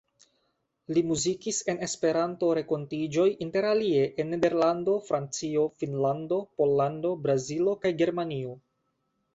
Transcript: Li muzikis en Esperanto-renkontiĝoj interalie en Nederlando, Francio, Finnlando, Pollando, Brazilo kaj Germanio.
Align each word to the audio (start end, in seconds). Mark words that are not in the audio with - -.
Li 0.95 1.01
muzikis 1.09 1.59
en 1.73 1.81
Esperanto-renkontiĝoj 1.87 3.27
interalie 3.47 4.09
en 4.25 4.35
Nederlando, 4.37 4.97
Francio, 5.11 5.69
Finnlando, 5.83 6.43
Pollando, 6.57 7.15
Brazilo 7.29 7.79
kaj 7.87 7.95
Germanio. 8.05 8.61